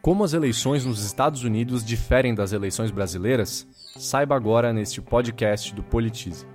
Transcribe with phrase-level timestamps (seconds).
[0.00, 3.66] Como as eleições nos Estados Unidos diferem das eleições brasileiras?
[3.96, 6.46] Saiba agora neste podcast do Politize.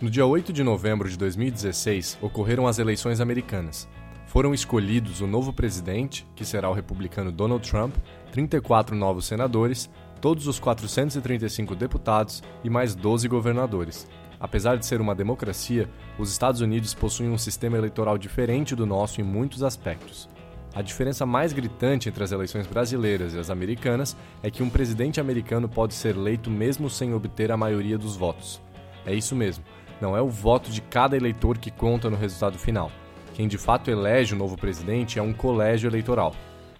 [0.00, 3.88] No dia 8 de novembro de 2016, ocorreram as eleições americanas.
[4.26, 7.94] Foram escolhidos o novo presidente, que será o republicano Donald Trump,
[8.32, 9.88] 34 novos senadores,
[10.20, 14.08] todos os 435 deputados e mais 12 governadores.
[14.40, 19.20] Apesar de ser uma democracia, os Estados Unidos possuem um sistema eleitoral diferente do nosso
[19.20, 20.28] em muitos aspectos.
[20.74, 25.20] A diferença mais gritante entre as eleições brasileiras e as americanas é que um presidente
[25.20, 28.60] americano pode ser eleito mesmo sem obter a maioria dos votos.
[29.04, 29.64] É isso mesmo,
[30.00, 32.92] não é o voto de cada eleitor que conta no resultado final.
[33.34, 36.34] Quem de fato elege o novo presidente é um colégio eleitoral.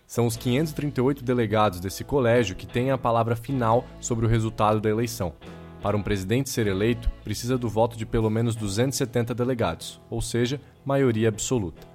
[0.07, 4.89] São os 538 delegados desse colégio que têm a palavra final sobre o resultado da
[4.89, 5.35] eleição.
[5.83, 10.61] Para um presidente ser eleito, precisa do voto de pelo menos 270 delegados, ou seja,
[10.85, 11.87] maioria absoluta.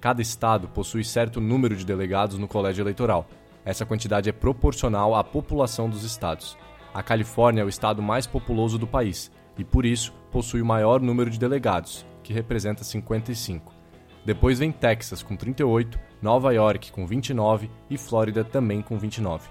[0.00, 3.26] Cada estado possui certo número de delegados no colégio eleitoral.
[3.64, 6.56] Essa quantidade é proporcional à população dos estados.
[6.92, 11.00] A Califórnia é o estado mais populoso do país e, por isso, possui o maior
[11.00, 13.72] número de delegados, que representa 55.
[14.24, 19.48] Depois vem Texas com 38, Nova York com 29 e Flórida também com 29.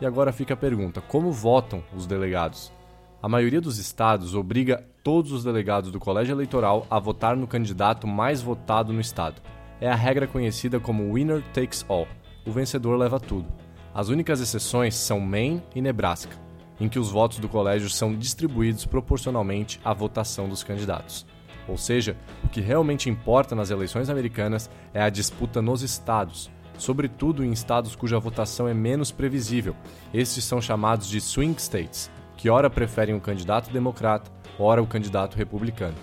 [0.00, 2.72] E agora fica a pergunta: como votam os delegados?
[3.22, 8.06] A maioria dos estados obriga todos os delegados do colégio eleitoral a votar no candidato
[8.06, 9.40] mais votado no estado.
[9.80, 12.08] É a regra conhecida como winner takes all
[12.44, 13.46] o vencedor leva tudo.
[13.94, 16.36] As únicas exceções são Maine e Nebraska,
[16.80, 21.26] em que os votos do colégio são distribuídos proporcionalmente à votação dos candidatos.
[21.68, 27.44] Ou seja, o que realmente importa nas eleições americanas é a disputa nos estados, sobretudo
[27.44, 29.76] em estados cuja votação é menos previsível.
[30.12, 32.10] Estes são chamados de swing states,
[32.42, 35.94] que ora preferem o candidato democrata, ora o candidato republicano.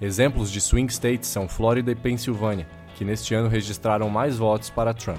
[0.00, 4.94] Exemplos de swing states são Flórida e Pensilvânia, que neste ano registraram mais votos para
[4.94, 5.18] Trump.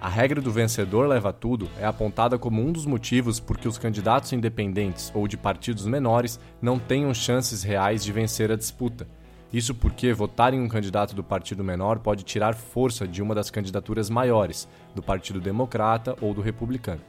[0.00, 3.76] A regra do vencedor leva tudo é apontada como um dos motivos por que os
[3.76, 9.06] candidatos independentes ou de partidos menores não tenham chances reais de vencer a disputa.
[9.52, 13.50] Isso porque votar em um candidato do partido menor pode tirar força de uma das
[13.50, 17.02] candidaturas maiores, do Partido Democrata ou do Republicano.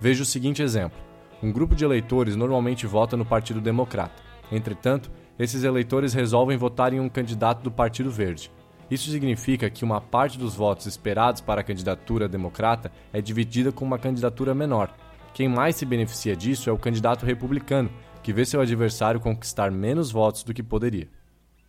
[0.00, 1.07] Veja o seguinte exemplo:
[1.42, 4.22] um grupo de eleitores normalmente vota no Partido Democrata.
[4.50, 8.50] Entretanto, esses eleitores resolvem votar em um candidato do Partido Verde.
[8.90, 13.84] Isso significa que uma parte dos votos esperados para a candidatura democrata é dividida com
[13.84, 14.92] uma candidatura menor.
[15.34, 17.90] Quem mais se beneficia disso é o candidato republicano,
[18.22, 21.08] que vê seu adversário conquistar menos votos do que poderia.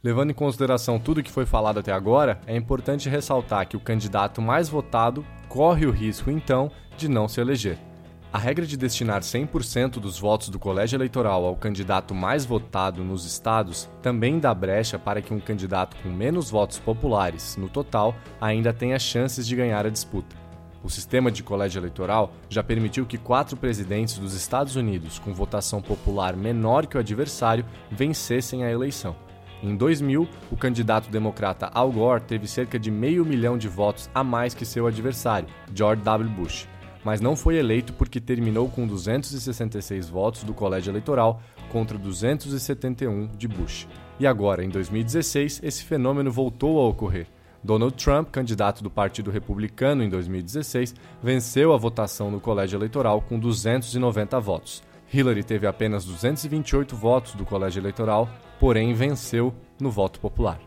[0.02, 4.42] Levando em consideração tudo que foi falado até agora, é importante ressaltar que o candidato
[4.42, 7.89] mais votado corre o risco, então, de não se eleger.
[8.32, 13.26] A regra de destinar 100% dos votos do colégio eleitoral ao candidato mais votado nos
[13.26, 18.72] estados também dá brecha para que um candidato com menos votos populares, no total, ainda
[18.72, 20.36] tenha chances de ganhar a disputa.
[20.84, 25.82] O sistema de colégio eleitoral já permitiu que quatro presidentes dos Estados Unidos com votação
[25.82, 29.16] popular menor que o adversário vencessem a eleição.
[29.64, 34.24] Em 2000, o candidato democrata Al Gore teve cerca de meio milhão de votos a
[34.24, 36.30] mais que seu adversário, George W.
[36.30, 36.68] Bush
[37.04, 41.42] mas não foi eleito porque terminou com 266 votos do colégio eleitoral
[41.72, 43.88] contra 271 de Bush.
[44.20, 47.28] E agora, em 2016, esse fenômeno voltou a ocorrer.
[47.64, 53.38] Donald Trump, candidato do Partido Republicano em 2016, venceu a votação no colégio eleitoral com
[53.38, 54.84] 290 votos.
[55.12, 58.30] Hillary teve apenas 228 votos do colégio eleitoral,
[58.60, 60.60] porém venceu no voto popular.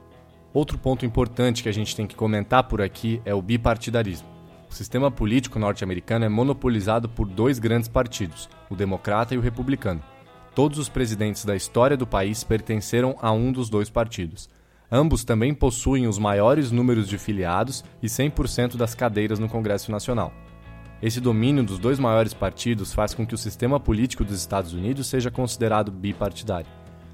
[0.52, 4.31] Outro ponto importante que a gente tem que comentar por aqui é o bipartidarismo.
[4.72, 10.02] O sistema político norte-americano é monopolizado por dois grandes partidos, o democrata e o republicano.
[10.54, 14.48] Todos os presidentes da história do país pertenceram a um dos dois partidos.
[14.90, 20.32] Ambos também possuem os maiores números de filiados e 100% das cadeiras no Congresso Nacional.
[21.02, 25.06] Esse domínio dos dois maiores partidos faz com que o sistema político dos Estados Unidos
[25.06, 26.70] seja considerado bipartidário.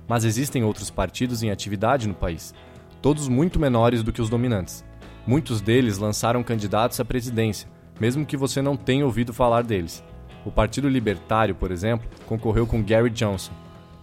[0.06, 2.54] Mas existem outros partidos em atividade no país,
[3.02, 4.84] todos muito menores do que os dominantes.
[5.28, 7.68] Muitos deles lançaram candidatos à presidência,
[8.00, 10.02] mesmo que você não tenha ouvido falar deles.
[10.42, 13.52] O Partido Libertário, por exemplo, concorreu com Gary Johnson.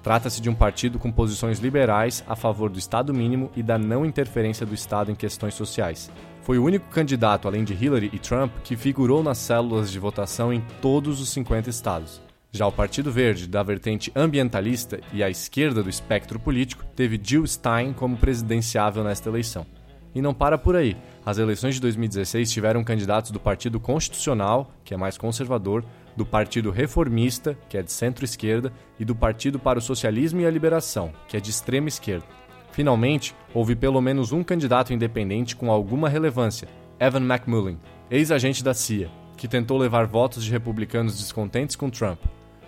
[0.04, 4.06] Trata-se de um partido com posições liberais a favor do Estado mínimo e da não
[4.06, 6.12] interferência do Estado em questões sociais.
[6.44, 10.54] Foi o único candidato, além de Hillary e Trump, que figurou nas células de votação
[10.54, 12.22] em todos os 50 estados.
[12.52, 17.48] Já o Partido Verde, da vertente ambientalista e à esquerda do espectro político, teve Jill
[17.48, 19.66] Stein como presidenciável nesta eleição.
[20.16, 20.96] E não para por aí.
[21.26, 25.84] As eleições de 2016 tiveram candidatos do Partido Constitucional, que é mais conservador,
[26.16, 30.50] do Partido Reformista, que é de centro-esquerda, e do Partido para o Socialismo e a
[30.52, 32.26] Liberação, que é de extrema esquerda.
[32.72, 36.68] Finalmente, houve pelo menos um candidato independente com alguma relevância,
[37.00, 37.78] Evan McMullin,
[38.10, 42.20] ex-agente da CIA, que tentou levar votos de republicanos descontentes com Trump.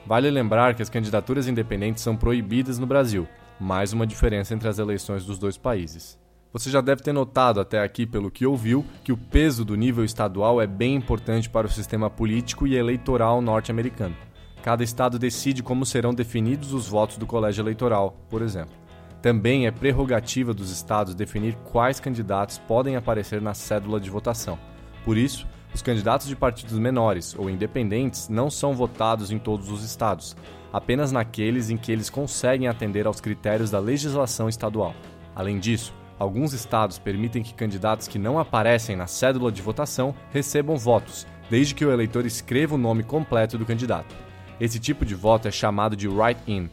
[0.05, 3.27] Vale lembrar que as candidaturas independentes são proibidas no Brasil,
[3.59, 6.17] mais uma diferença entre as eleições dos dois países.
[6.57, 10.03] Você já deve ter notado até aqui, pelo que ouviu, que o peso do nível
[10.03, 14.15] estadual é bem importante para o sistema político e eleitoral norte-americano.
[14.63, 18.73] Cada estado decide como serão definidos os votos do colégio eleitoral, por exemplo.
[19.21, 24.57] Também é prerrogativa dos estados definir quais candidatos podem aparecer na cédula de votação.
[25.05, 25.45] Por isso,
[25.75, 30.35] os candidatos de partidos menores ou independentes não são votados em todos os estados,
[30.73, 34.95] apenas naqueles em que eles conseguem atender aos critérios da legislação estadual.
[35.35, 40.75] Além disso, Alguns estados permitem que candidatos que não aparecem na cédula de votação recebam
[40.75, 44.15] votos, desde que o eleitor escreva o nome completo do candidato.
[44.59, 46.69] Esse tipo de voto é chamado de write-in.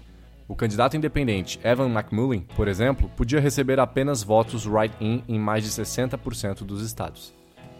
[0.49, 5.70] O candidato independente Evan McMullin, por exemplo, podia receber apenas votos write-in em mais de
[5.70, 7.35] 60% dos estados.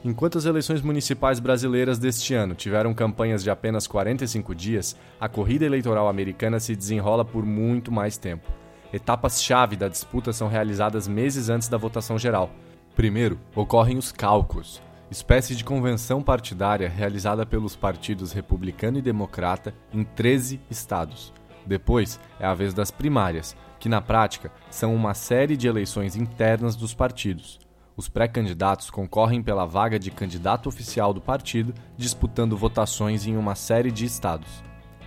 [0.05, 5.65] Enquanto as eleições municipais brasileiras deste ano tiveram campanhas de apenas 45 dias, a corrida
[5.65, 8.47] eleitoral americana se desenrola por muito mais tempo.
[8.95, 12.49] Etapas-chave da disputa são realizadas meses antes da votação geral.
[12.95, 14.81] Primeiro, ocorrem os cálculos,
[15.11, 21.33] espécie de convenção partidária realizada pelos partidos republicano e democrata em 13 estados.
[21.67, 26.77] Depois é a vez das primárias, que na prática são uma série de eleições internas
[26.77, 27.59] dos partidos.
[27.97, 33.91] Os pré-candidatos concorrem pela vaga de candidato oficial do partido, disputando votações em uma série
[33.91, 34.63] de estados.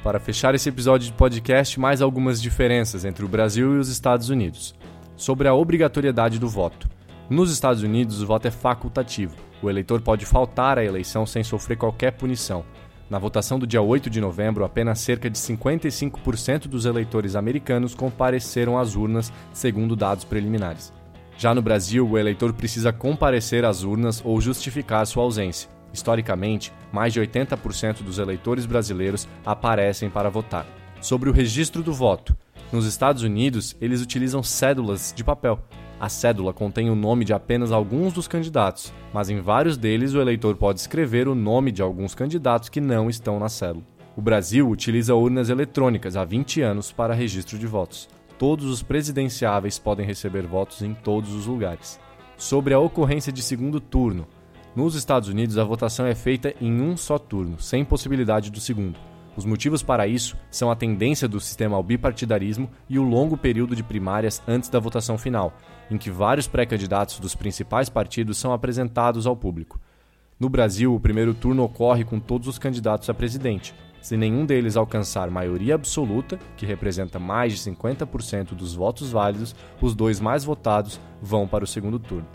[0.07, 4.29] Para fechar esse episódio de podcast, mais algumas diferenças entre o Brasil e os Estados
[4.29, 4.73] Unidos.
[5.17, 6.87] Sobre a obrigatoriedade do voto.
[7.29, 9.35] Nos Estados Unidos, o voto é facultativo.
[9.61, 12.63] O eleitor pode faltar à eleição sem sofrer qualquer punição.
[13.09, 18.79] Na votação do dia 8 de novembro, apenas cerca de 55% dos eleitores americanos compareceram
[18.79, 20.93] às urnas, segundo dados preliminares.
[21.37, 25.69] Já no Brasil, o eleitor precisa comparecer às urnas ou justificar sua ausência.
[25.91, 30.65] Historicamente, mais de 80% dos eleitores brasileiros aparecem para votar.
[31.01, 32.35] Sobre o registro do voto.
[32.71, 35.59] Nos Estados Unidos, eles utilizam cédulas de papel.
[35.99, 40.21] A cédula contém o nome de apenas alguns dos candidatos, mas em vários deles o
[40.21, 43.83] eleitor pode escrever o nome de alguns candidatos que não estão na cédula.
[44.15, 48.09] O Brasil utiliza urnas eletrônicas há 20 anos para registro de votos.
[48.37, 51.99] Todos os presidenciáveis podem receber votos em todos os lugares.
[52.37, 54.27] Sobre a ocorrência de segundo turno,
[54.77, 58.99] nos Estados Unidos, a votação é feita em um só turno, sem possibilidade do segundo.
[59.35, 63.75] Os motivos para isso são a tendência do sistema ao bipartidarismo e o longo período
[63.75, 65.51] de primárias antes da votação final,
[65.89, 69.79] em que vários pré-candidatos dos principais partidos são apresentados ao público.
[70.39, 73.73] No Brasil, o primeiro turno ocorre com todos os candidatos a presidente.
[73.99, 79.95] Se nenhum deles alcançar maioria absoluta, que representa mais de 50% dos votos válidos, os
[79.95, 82.27] dois mais votados vão para o segundo turno.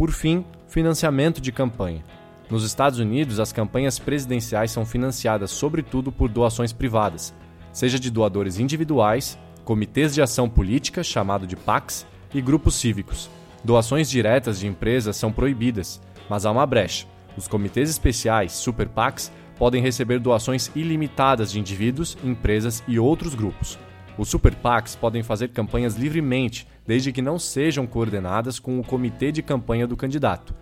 [0.00, 2.02] Por fim, financiamento de campanha.
[2.48, 7.34] Nos Estados Unidos, as campanhas presidenciais são financiadas sobretudo por doações privadas,
[7.70, 13.28] seja de doadores individuais, comitês de ação política, chamado de PACs, e grupos cívicos.
[13.62, 17.06] Doações diretas de empresas são proibidas, mas há uma brecha.
[17.36, 23.78] Os comitês especiais, Super PACs, podem receber doações ilimitadas de indivíduos, empresas e outros grupos.
[24.16, 29.30] Os Super PACs podem fazer campanhas livremente, desde que não sejam coordenadas com o comitê
[29.30, 30.52] de campanha do candidato.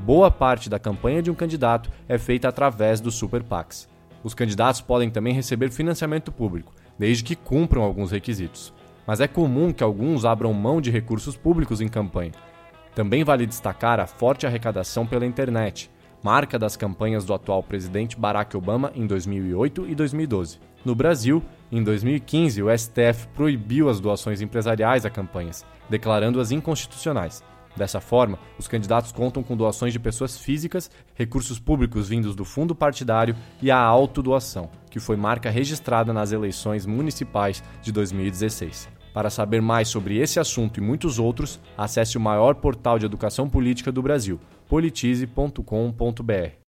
[0.00, 3.88] Boa parte da campanha de um candidato é feita através dos Super PACs.
[4.24, 8.74] Os candidatos podem também receber financiamento público, desde que cumpram alguns requisitos.
[9.06, 12.32] Mas é comum que alguns abram mão de recursos públicos em campanha.
[12.92, 15.88] Também vale destacar a forte arrecadação pela internet,
[16.26, 20.58] marca das campanhas do atual presidente Barack Obama em 2008 e 2012.
[20.84, 21.40] No Brasil,
[21.70, 27.44] Em 2015, o STF proibiu as doações empresariais a campanhas, declarando-as inconstitucionais.
[27.76, 32.74] Dessa forma, os candidatos contam com doações de pessoas físicas, recursos públicos vindos do fundo
[32.74, 38.88] partidário e a autodoação, que foi marca registrada nas eleições municipais de 2016.
[39.14, 43.48] Para saber mais sobre esse assunto e muitos outros, acesse o maior portal de educação
[43.48, 46.65] política do Brasil, politize.com.br.